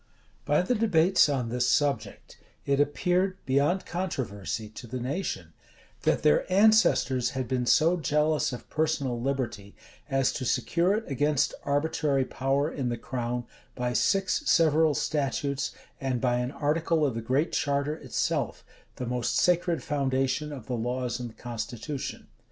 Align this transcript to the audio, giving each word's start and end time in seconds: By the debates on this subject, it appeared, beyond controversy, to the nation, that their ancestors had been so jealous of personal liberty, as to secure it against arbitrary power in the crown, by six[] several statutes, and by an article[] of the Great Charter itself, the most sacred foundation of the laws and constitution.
By 0.45 0.63
the 0.63 0.73
debates 0.73 1.29
on 1.29 1.49
this 1.49 1.69
subject, 1.69 2.39
it 2.65 2.79
appeared, 2.79 3.37
beyond 3.45 3.85
controversy, 3.85 4.67
to 4.69 4.87
the 4.87 4.99
nation, 4.99 5.53
that 6.01 6.23
their 6.23 6.51
ancestors 6.51 7.29
had 7.37 7.47
been 7.47 7.67
so 7.67 7.97
jealous 7.97 8.51
of 8.51 8.67
personal 8.67 9.21
liberty, 9.21 9.75
as 10.09 10.33
to 10.33 10.43
secure 10.43 10.95
it 10.95 11.03
against 11.07 11.53
arbitrary 11.65 12.25
power 12.25 12.67
in 12.71 12.89
the 12.89 12.97
crown, 12.97 13.43
by 13.75 13.93
six[] 13.93 14.41
several 14.49 14.95
statutes, 14.95 15.71
and 15.99 16.19
by 16.19 16.37
an 16.37 16.49
article[] 16.49 17.05
of 17.05 17.13
the 17.13 17.21
Great 17.21 17.51
Charter 17.53 17.93
itself, 17.97 18.63
the 18.95 19.05
most 19.05 19.35
sacred 19.35 19.83
foundation 19.83 20.51
of 20.51 20.65
the 20.65 20.73
laws 20.73 21.19
and 21.19 21.37
constitution. 21.37 22.25